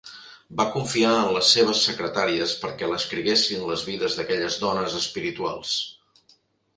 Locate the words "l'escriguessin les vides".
2.93-4.15